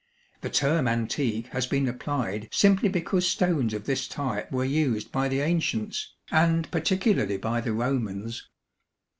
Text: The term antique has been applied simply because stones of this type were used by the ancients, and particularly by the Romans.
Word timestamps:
The 0.41 0.49
term 0.49 0.87
antique 0.87 1.45
has 1.49 1.67
been 1.67 1.87
applied 1.87 2.49
simply 2.51 2.89
because 2.89 3.27
stones 3.27 3.71
of 3.71 3.83
this 3.85 4.07
type 4.07 4.51
were 4.51 4.65
used 4.65 5.11
by 5.11 5.27
the 5.27 5.41
ancients, 5.41 6.15
and 6.31 6.71
particularly 6.71 7.37
by 7.37 7.61
the 7.61 7.73
Romans. 7.73 8.47